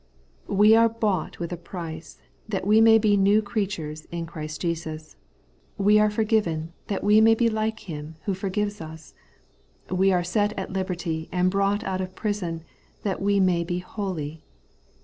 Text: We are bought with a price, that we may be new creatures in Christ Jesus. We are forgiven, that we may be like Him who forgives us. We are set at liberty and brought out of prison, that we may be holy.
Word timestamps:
We 0.49 0.75
are 0.75 0.89
bought 0.89 1.37
with 1.37 1.53
a 1.53 1.57
price, 1.57 2.17
that 2.49 2.65
we 2.65 2.81
may 2.81 2.97
be 2.97 3.15
new 3.15 3.43
creatures 3.43 4.05
in 4.05 4.25
Christ 4.25 4.59
Jesus. 4.61 5.15
We 5.77 5.99
are 5.99 6.09
forgiven, 6.09 6.73
that 6.87 7.03
we 7.03 7.21
may 7.21 7.35
be 7.35 7.49
like 7.49 7.81
Him 7.81 8.15
who 8.25 8.33
forgives 8.33 8.81
us. 8.81 9.13
We 9.91 10.11
are 10.11 10.23
set 10.23 10.53
at 10.57 10.73
liberty 10.73 11.29
and 11.31 11.51
brought 11.51 11.83
out 11.83 12.01
of 12.01 12.15
prison, 12.15 12.63
that 13.03 13.21
we 13.21 13.39
may 13.39 13.63
be 13.63 13.77
holy. 13.77 14.43